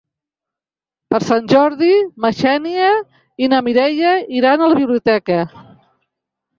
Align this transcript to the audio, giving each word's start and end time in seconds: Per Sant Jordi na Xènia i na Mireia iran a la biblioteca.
Per 1.13 1.19
Sant 1.25 1.51
Jordi 1.51 1.91
na 2.27 2.33
Xènia 2.41 2.89
i 3.45 3.53
na 3.55 3.63
Mireia 3.71 4.19
iran 4.43 4.61
a 4.69 4.75
la 4.75 4.83
biblioteca. 4.85 5.43